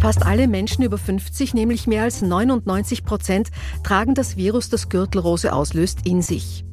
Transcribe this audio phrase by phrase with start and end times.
[0.00, 3.48] Fast alle Menschen über 50, nämlich mehr als 99 Prozent,
[3.82, 6.64] tragen das Virus, das Gürtelrose auslöst, in sich.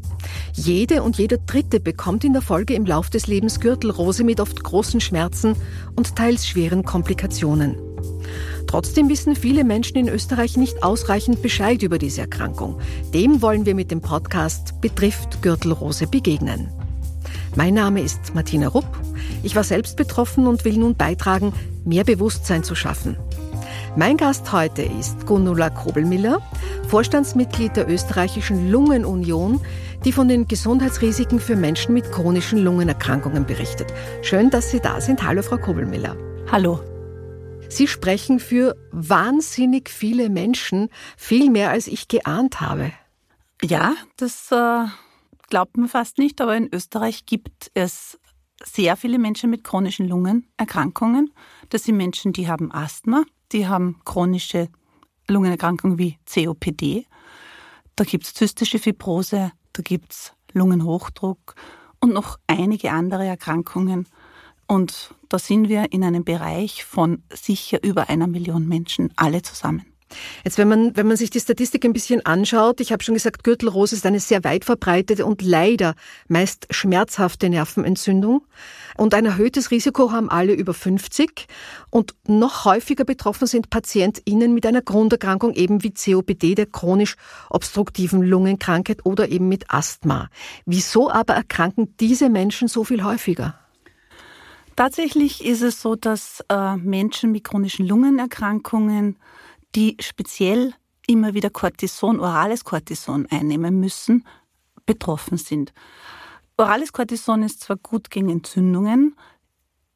[0.54, 4.64] Jede und jeder Dritte bekommt in der Folge im Lauf des Lebens Gürtelrose mit oft
[4.64, 5.56] großen Schmerzen
[5.96, 7.76] und teils schweren Komplikationen.
[8.68, 12.80] Trotzdem wissen viele Menschen in Österreich nicht ausreichend Bescheid über diese Erkrankung.
[13.14, 16.70] Dem wollen wir mit dem Podcast Betrifft Gürtelrose begegnen.
[17.56, 18.88] Mein Name ist Martina Rupp.
[19.44, 21.54] Ich war selbst betroffen und will nun beitragen,
[21.86, 23.18] mehr Bewusstsein zu schaffen.
[23.96, 26.42] Mein Gast heute ist Gunula Kobelmiller,
[26.90, 29.62] Vorstandsmitglied der österreichischen Lungenunion,
[30.04, 33.94] die von den Gesundheitsrisiken für Menschen mit chronischen Lungenerkrankungen berichtet.
[34.22, 35.24] Schön, dass Sie da sind.
[35.24, 36.18] Hallo, Frau Kobelmiller.
[36.52, 36.82] Hallo.
[37.70, 42.92] Sie sprechen für wahnsinnig viele Menschen, viel mehr als ich geahnt habe.
[43.64, 44.86] Ja, das äh,
[45.50, 48.20] glaubt man fast nicht, aber in Österreich gibt es
[48.64, 51.34] sehr viele Menschen mit chronischen Lungenerkrankungen.
[51.70, 54.70] Das sind Menschen, die haben Asthma, die haben chronische
[55.28, 57.06] Lungenerkrankungen wie COPD.
[57.96, 61.56] Da gibt es zystische Fibrose, da gibt es Lungenhochdruck
[62.00, 64.08] und noch einige andere Erkrankungen.
[64.68, 69.86] Und da sind wir in einem Bereich von sicher über einer Million Menschen alle zusammen.
[70.44, 73.44] Jetzt, wenn man, wenn man sich die Statistik ein bisschen anschaut, ich habe schon gesagt,
[73.44, 75.96] Gürtelrose ist eine sehr weit verbreitete und leider
[76.28, 78.46] meist schmerzhafte Nervenentzündung.
[78.98, 81.48] Und ein erhöhtes Risiko haben alle über 50.
[81.90, 87.16] Und noch häufiger betroffen sind PatientInnen mit einer Grunderkrankung eben wie COPD, der chronisch
[87.50, 90.30] obstruktiven Lungenkrankheit oder eben mit Asthma.
[90.66, 93.60] Wieso aber erkranken diese Menschen so viel häufiger?
[94.76, 99.16] Tatsächlich ist es so, dass äh, Menschen mit chronischen Lungenerkrankungen
[99.76, 100.74] die speziell
[101.08, 104.26] immer wieder Cortison, orales Cortison einnehmen müssen,
[104.86, 105.74] betroffen sind.
[106.58, 109.16] Orales Cortison ist zwar gut gegen Entzündungen,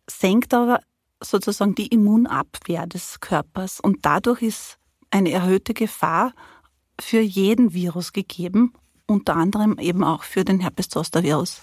[0.10, 0.82] senkt aber
[1.22, 4.78] sozusagen die Immunabwehr des Körpers und dadurch ist
[5.12, 6.34] eine erhöhte Gefahr
[7.00, 8.74] für jeden Virus gegeben,
[9.08, 11.62] unter anderem eben auch für den Herpes-Zoster-Virus.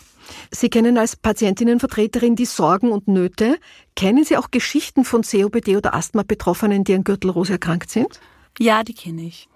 [0.50, 3.59] Sie kennen als Patientinnenvertreterin die Sorgen und Nöte.
[3.94, 8.20] Kennen Sie auch Geschichten von COPD oder Asthma-Betroffenen, die an Gürtelrose erkrankt sind?
[8.59, 9.48] Ja, die kenne ich.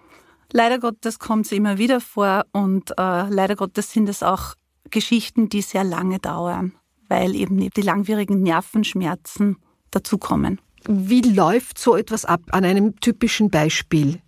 [0.53, 4.54] Leider Gottes kommt es immer wieder vor und äh, leider Gottes sind es auch
[4.91, 6.72] Geschichten, die sehr lange dauern,
[7.09, 9.56] weil eben die langwierigen Nervenschmerzen
[9.91, 10.60] dazukommen.
[10.88, 14.20] Wie läuft so etwas ab an einem typischen Beispiel?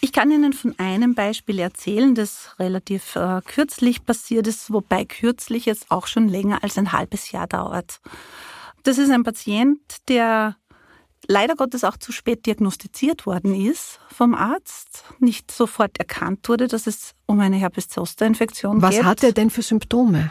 [0.00, 5.66] Ich kann Ihnen von einem Beispiel erzählen, das relativ äh, kürzlich passiert ist, wobei kürzlich
[5.66, 8.00] jetzt auch schon länger als ein halbes Jahr dauert.
[8.82, 10.56] Das ist ein Patient, der
[11.28, 16.86] leider Gottes auch zu spät diagnostiziert worden ist vom Arzt, nicht sofort erkannt wurde, dass
[16.86, 18.82] es um eine Herpes-Zoster-Infektion geht.
[18.82, 20.30] Was hat er denn für Symptome?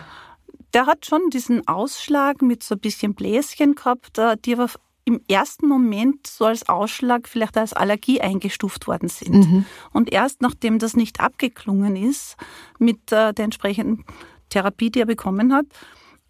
[0.74, 4.70] Der hat schon diesen Ausschlag mit so ein bisschen Bläschen gehabt, äh, die aber
[5.06, 9.34] im ersten Moment so als Ausschlag vielleicht als Allergie eingestuft worden sind.
[9.34, 9.66] Mhm.
[9.92, 12.36] Und erst nachdem das nicht abgeklungen ist
[12.78, 14.06] mit äh, der entsprechenden
[14.50, 15.66] Therapie, die er bekommen hat,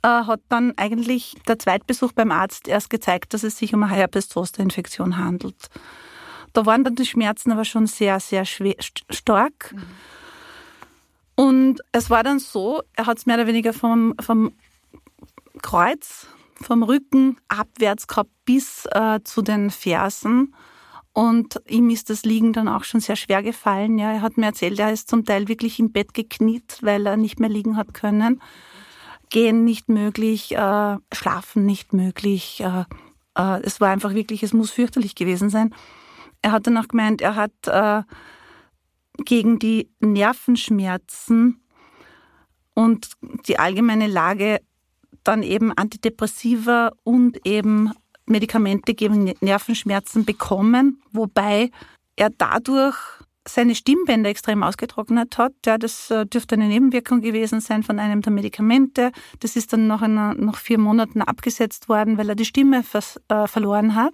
[0.04, 3.94] äh, hat dann eigentlich der Zweitbesuch beim Arzt erst gezeigt, dass es sich um eine
[3.94, 5.70] Herpes-Zoster-Infektion handelt.
[6.53, 8.76] Da waren dann die Schmerzen aber schon sehr, sehr schwer,
[9.09, 9.74] stark.
[9.74, 9.84] Mhm.
[11.36, 14.53] Und es war dann so, er hat es mehr oder weniger vom, vom
[15.62, 16.28] Kreuz
[16.62, 20.54] vom Rücken abwärts gehabt bis äh, zu den Fersen.
[21.14, 23.98] Und ihm ist das Liegen dann auch schon sehr schwer gefallen.
[23.98, 27.18] Ja, er hat mir erzählt, er ist zum Teil wirklich im Bett gekniet, weil er
[27.18, 28.42] nicht mehr liegen hat können.
[29.30, 32.62] Gehen nicht möglich, äh, schlafen nicht möglich.
[32.62, 32.86] Äh,
[33.38, 35.74] äh, es war einfach wirklich, es muss fürchterlich gewesen sein.
[36.42, 38.04] Er hat dann auch gemeint, er hat äh,
[39.26, 41.62] gegen die Nervenschmerzen
[42.74, 43.12] und
[43.48, 44.62] die allgemeine Lage
[45.24, 47.92] dann eben Antidepressiva und eben
[48.26, 51.72] Medikamente gegen Nervenschmerzen bekommen, wobei
[52.16, 52.96] er dadurch
[53.48, 55.54] seine Stimmbänder extrem ausgetrocknet hat.
[55.66, 59.12] Ja, das äh, dürfte eine Nebenwirkung gewesen sein von einem der Medikamente.
[59.40, 63.20] Das ist dann nach, einer, nach vier Monaten abgesetzt worden, weil er die Stimme vers,
[63.30, 64.14] äh, verloren hat.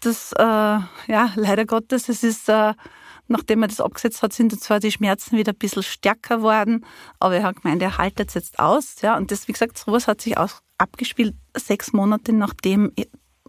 [0.00, 2.72] Das, äh, ja, leider Gottes, es ist äh,
[3.28, 6.84] Nachdem er das abgesetzt hat, sind zwar die Schmerzen wieder ein bisschen stärker worden,
[7.18, 9.00] aber er hat gemeint, er haltet es jetzt aus.
[9.02, 12.92] Ja, und das, wie gesagt, sowas hat sich auch abgespielt, sechs Monate nachdem,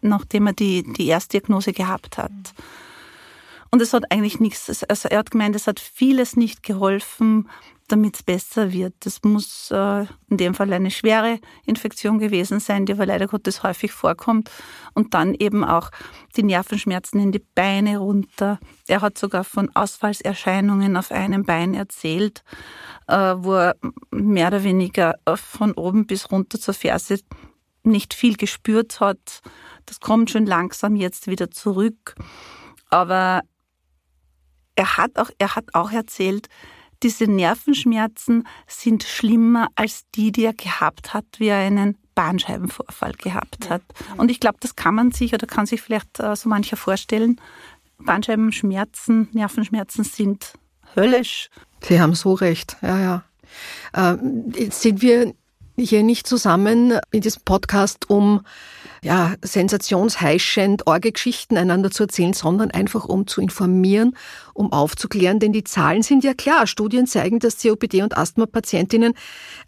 [0.01, 2.31] nachdem er die, die Erstdiagnose gehabt hat.
[3.69, 7.50] Und es hat eigentlich nichts, also er hat gemeint, es hat vieles nicht geholfen
[7.88, 8.94] damit es besser wird.
[9.00, 13.63] Das muss äh, in dem Fall eine schwere Infektion gewesen sein, die aber leider Gottes
[13.63, 14.51] häufig vorkommt.
[14.94, 15.89] Und dann eben auch
[16.36, 18.60] die Nervenschmerzen in die Beine runter.
[18.88, 22.44] Er hat sogar von Ausfallserscheinungen auf einem Bein erzählt,
[23.07, 23.75] äh, wo er
[24.12, 27.19] mehr oder weniger von oben bis runter zur Ferse
[27.83, 29.42] nicht viel gespürt hat.
[29.86, 32.16] Das kommt schon langsam jetzt wieder zurück.
[32.90, 33.44] Aber
[34.75, 36.50] er hat auch, er hat auch erzählt,
[37.03, 43.69] diese Nervenschmerzen sind schlimmer als die, die er gehabt hat, wie er einen Bahnscheibenvorfall gehabt
[43.69, 43.83] hat.
[44.17, 47.39] Und ich glaube, das kann man sich oder kann sich vielleicht äh, so mancher vorstellen.
[47.99, 50.53] Bandscheibenschmerzen, Nervenschmerzen sind
[50.95, 51.49] höllisch.
[51.81, 53.23] Sie haben so recht, ja, ja.
[53.94, 54.17] Äh,
[54.55, 55.33] jetzt sind wir
[55.77, 58.41] hier nicht zusammen in diesem Podcast, um
[59.03, 64.15] ja, sensationsheischend Orgegeschichten einander zu erzählen, sondern einfach um zu informieren,
[64.53, 66.67] um aufzuklären, denn die Zahlen sind ja klar.
[66.67, 69.13] Studien zeigen, dass COPD- und Asthma-Patientinnen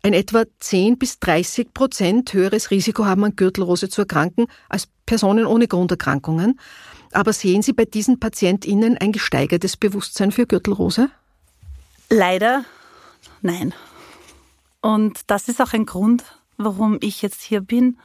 [0.03, 5.45] ein etwa 10 bis 30 Prozent höheres Risiko haben, an Gürtelrose zu erkranken, als Personen
[5.45, 6.59] ohne Grunderkrankungen.
[7.11, 11.09] Aber sehen Sie bei diesen PatientInnen ein gesteigertes Bewusstsein für Gürtelrose?
[12.09, 12.65] Leider
[13.41, 13.73] nein.
[14.81, 16.23] Und das ist auch ein Grund,
[16.57, 17.97] warum ich jetzt hier bin,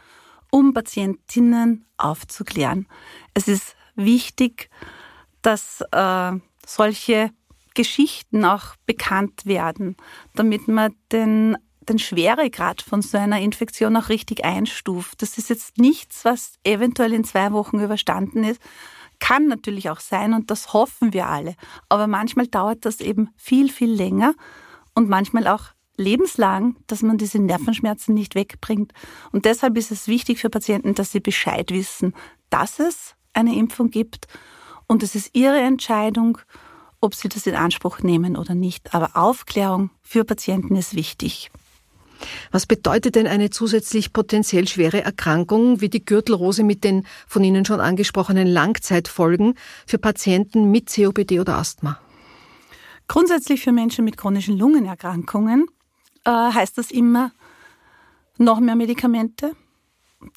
[0.55, 2.87] um Patientinnen aufzuklären.
[3.35, 4.71] Es ist wichtig,
[5.43, 6.33] dass äh,
[6.65, 7.31] solche
[7.75, 9.97] Geschichten auch bekannt werden,
[10.37, 11.57] damit man den,
[11.89, 15.23] den Schweregrad von so einer Infektion auch richtig einstuft.
[15.23, 18.63] Das ist jetzt nichts, was eventuell in zwei Wochen überstanden ist.
[19.19, 21.57] Kann natürlich auch sein und das hoffen wir alle.
[21.89, 24.35] Aber manchmal dauert das eben viel, viel länger
[24.95, 28.93] und manchmal auch lebenslang, dass man diese Nervenschmerzen nicht wegbringt.
[29.33, 32.15] Und deshalb ist es wichtig für Patienten, dass sie Bescheid wissen,
[32.51, 34.27] dass es eine Impfung gibt.
[34.87, 36.39] Und es ist ihre Entscheidung,
[37.01, 38.95] ob sie das in Anspruch nehmen oder nicht.
[38.95, 41.51] Aber Aufklärung für Patienten ist wichtig.
[42.51, 47.65] Was bedeutet denn eine zusätzlich potenziell schwere Erkrankung wie die Gürtelrose mit den von Ihnen
[47.65, 49.55] schon angesprochenen Langzeitfolgen
[49.87, 51.99] für Patienten mit COPD oder Asthma?
[53.09, 55.67] Grundsätzlich für Menschen mit chronischen Lungenerkrankungen
[56.25, 57.33] äh, heißt das immer
[58.39, 59.55] noch mehr Medikamente.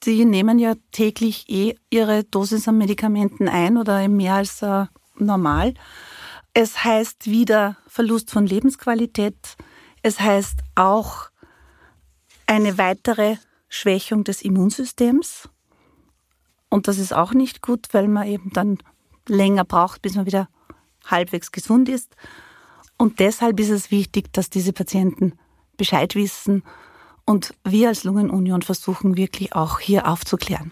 [0.03, 4.85] Sie nehmen ja täglich eh ihre Dosis an Medikamenten ein oder mehr als äh,
[5.17, 5.73] normal.
[6.53, 9.55] Es heißt wieder Verlust von Lebensqualität.
[10.01, 11.29] Es heißt auch
[12.45, 13.37] eine weitere
[13.69, 15.49] Schwächung des Immunsystems.
[16.69, 18.77] Und das ist auch nicht gut, weil man eben dann
[19.27, 20.49] länger braucht, bis man wieder
[21.05, 22.15] halbwegs gesund ist.
[22.97, 25.33] Und deshalb ist es wichtig, dass diese Patienten
[25.77, 26.63] Bescheid wissen.
[27.25, 30.71] Und wir als Lungenunion versuchen wirklich auch hier aufzuklären.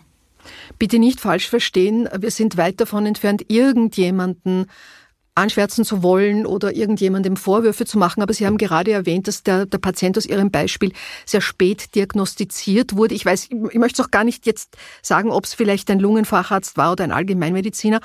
[0.77, 4.67] Bitte nicht falsch verstehen, wir sind weit davon entfernt, irgendjemanden
[5.35, 8.23] anschwärzen zu wollen oder irgendjemandem Vorwürfe zu machen.
[8.23, 10.93] Aber Sie haben gerade erwähnt, dass der, der Patient aus Ihrem Beispiel
[11.25, 13.15] sehr spät diagnostiziert wurde.
[13.15, 16.77] Ich weiß, ich möchte es auch gar nicht jetzt sagen, ob es vielleicht ein Lungenfacharzt
[16.77, 17.99] war oder ein Allgemeinmediziner.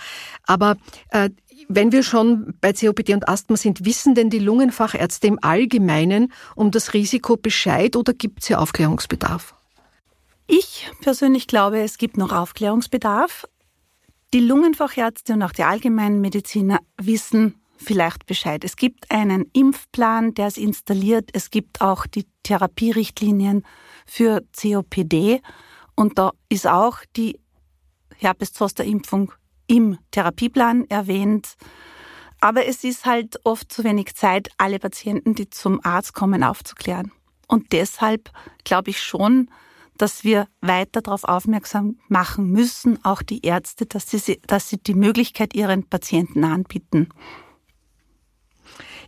[0.45, 0.77] Aber
[1.11, 1.31] äh,
[1.69, 6.71] wenn wir schon bei COPD und Asthma sind, wissen denn die Lungenfachärzte im Allgemeinen um
[6.71, 9.55] das Risiko Bescheid oder gibt es hier Aufklärungsbedarf?
[10.47, 13.47] Ich persönlich glaube, es gibt noch Aufklärungsbedarf.
[14.33, 18.65] Die Lungenfachärzte und auch die Allgemeinmediziner wissen vielleicht Bescheid.
[18.65, 21.31] Es gibt einen Impfplan, der ist installiert.
[21.33, 23.65] Es gibt auch die Therapierichtlinien
[24.07, 25.41] für COPD.
[25.95, 27.41] Und da ist auch die
[28.17, 29.33] Herpes-Zoster-Impfung
[29.71, 31.57] im Therapieplan erwähnt.
[32.41, 37.13] Aber es ist halt oft zu wenig Zeit, alle Patienten, die zum Arzt kommen, aufzuklären.
[37.47, 38.31] Und deshalb
[38.65, 39.49] glaube ich schon,
[39.97, 44.95] dass wir weiter darauf aufmerksam machen müssen, auch die Ärzte, dass sie, dass sie die
[44.95, 47.09] Möglichkeit ihren Patienten anbieten.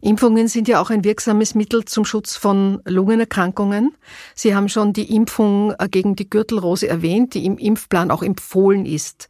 [0.00, 3.97] Impfungen sind ja auch ein wirksames Mittel zum Schutz von Lungenerkrankungen.
[4.35, 9.28] Sie haben schon die Impfung gegen die Gürtelrose erwähnt, die im Impfplan auch empfohlen ist.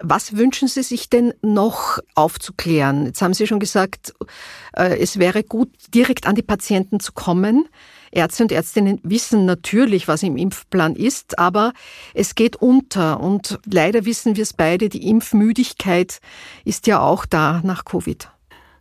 [0.00, 3.06] Was wünschen Sie sich denn noch aufzuklären?
[3.06, 4.14] Jetzt haben Sie schon gesagt,
[4.74, 7.68] äh, es wäre gut, direkt an die Patienten zu kommen.
[8.10, 11.72] Ärzte und Ärztinnen wissen natürlich, was im Impfplan ist, aber
[12.14, 13.20] es geht unter.
[13.20, 16.20] Und leider wissen wir es beide, die Impfmüdigkeit
[16.64, 18.30] ist ja auch da nach Covid.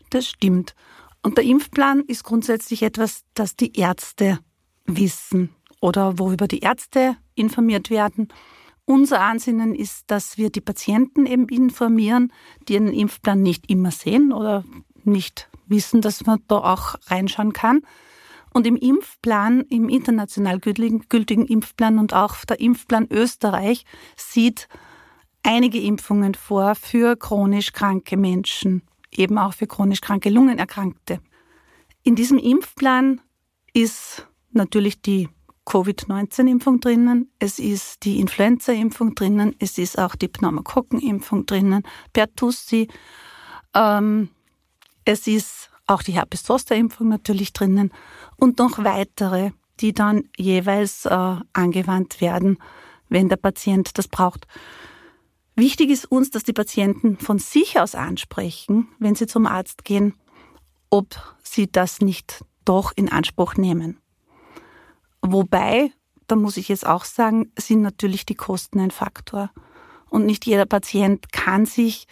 [0.09, 0.75] Das stimmt.
[1.23, 4.39] Und der Impfplan ist grundsätzlich etwas, das die Ärzte
[4.85, 5.49] wissen
[5.81, 8.29] oder worüber die Ärzte informiert werden.
[8.89, 12.31] Unser Ansinnen ist, dass wir die Patienten eben informieren,
[12.69, 14.63] die einen Impfplan nicht immer sehen oder
[15.03, 17.81] nicht wissen, dass man da auch reinschauen kann.
[18.53, 23.83] Und im Impfplan, im international gültigen Impfplan und auch der Impfplan Österreich
[24.15, 24.69] sieht
[25.43, 31.19] einige Impfungen vor für chronisch kranke Menschen, eben auch für chronisch kranke Lungenerkrankte.
[32.03, 33.19] In diesem Impfplan
[33.73, 35.27] ist natürlich die
[35.67, 41.83] Covid-19-Impfung drinnen, es ist die Influenza-Impfung drinnen, es ist auch die Pneumokokken-Impfung drinnen,
[42.13, 42.87] Pertussi,
[43.75, 44.29] ähm,
[45.03, 47.91] es ist auch die Herpes-Zoster-Impfung natürlich drinnen
[48.37, 52.57] und noch weitere, die dann jeweils äh, angewandt werden,
[53.09, 54.47] wenn der Patient das braucht.
[55.55, 60.13] Wichtig ist uns, dass die Patienten von sich aus ansprechen, wenn sie zum Arzt gehen,
[60.89, 61.07] ob
[61.43, 63.99] sie das nicht doch in Anspruch nehmen.
[65.31, 65.91] Wobei,
[66.27, 69.51] da muss ich jetzt auch sagen, sind natürlich die Kosten ein Faktor.
[70.09, 72.07] Und nicht jeder Patient kann sich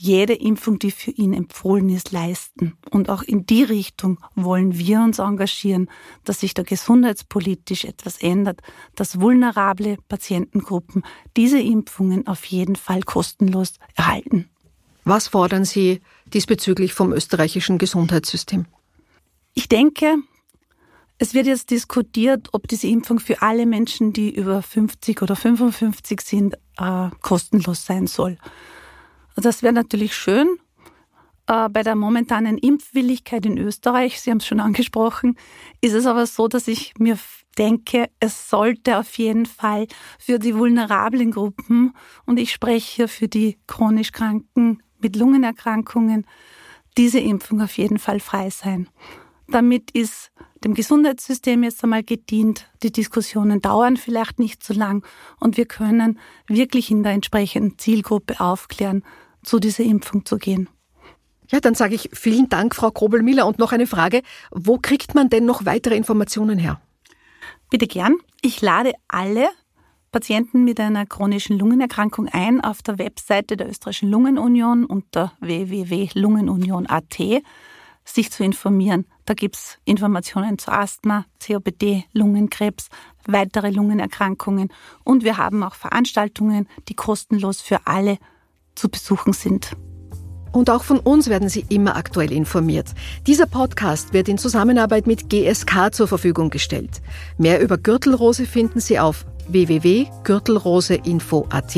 [0.00, 2.78] jede Impfung, die für ihn empfohlen ist, leisten.
[2.90, 5.90] Und auch in die Richtung wollen wir uns engagieren,
[6.24, 8.60] dass sich da gesundheitspolitisch etwas ändert,
[8.94, 11.02] dass vulnerable Patientengruppen
[11.36, 14.48] diese Impfungen auf jeden Fall kostenlos erhalten.
[15.04, 16.00] Was fordern Sie
[16.32, 18.66] diesbezüglich vom österreichischen Gesundheitssystem?
[19.54, 20.16] Ich denke,
[21.18, 26.20] es wird jetzt diskutiert, ob diese Impfung für alle Menschen, die über 50 oder 55
[26.20, 28.38] sind, äh, kostenlos sein soll.
[29.36, 30.46] Das wäre natürlich schön.
[31.48, 35.36] Äh, bei der momentanen Impfwilligkeit in Österreich, Sie haben es schon angesprochen,
[35.80, 37.18] ist es aber so, dass ich mir
[37.56, 39.88] denke, es sollte auf jeden Fall
[40.20, 41.94] für die vulnerablen Gruppen,
[42.26, 46.26] und ich spreche für die chronisch Kranken mit Lungenerkrankungen,
[46.96, 48.88] diese Impfung auf jeden Fall frei sein.
[49.50, 50.30] Damit ist
[50.62, 52.68] dem Gesundheitssystem jetzt einmal gedient.
[52.82, 55.06] Die Diskussionen dauern vielleicht nicht so lang
[55.40, 59.02] und wir können wirklich in der entsprechenden Zielgruppe aufklären,
[59.42, 60.68] zu dieser Impfung zu gehen.
[61.50, 63.46] Ja, dann sage ich vielen Dank, Frau Krobel-Miller.
[63.46, 64.22] Und noch eine Frage.
[64.50, 66.80] Wo kriegt man denn noch weitere Informationen her?
[67.70, 68.16] Bitte gern.
[68.42, 69.48] Ich lade alle
[70.12, 77.18] Patienten mit einer chronischen Lungenerkrankung ein auf der Webseite der Österreichischen Lungenunion unter www.lungenunion.at
[78.04, 79.06] sich zu informieren.
[79.28, 82.88] Da gibt es Informationen zu Asthma, COPD, Lungenkrebs,
[83.26, 84.72] weitere Lungenerkrankungen
[85.04, 88.16] und wir haben auch Veranstaltungen, die kostenlos für alle
[88.74, 89.76] zu besuchen sind.
[90.50, 92.94] Und auch von uns werden Sie immer aktuell informiert.
[93.26, 97.02] Dieser Podcast wird in Zusammenarbeit mit GSK zur Verfügung gestellt.
[97.36, 101.76] Mehr über Gürtelrose finden Sie auf www.gürtelroseinfo.at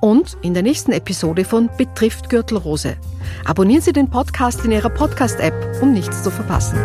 [0.00, 2.96] und in der nächsten Episode von Betrifft Gürtelrose.
[3.44, 6.78] Abonnieren Sie den Podcast in Ihrer Podcast-App, um nichts zu verpassen.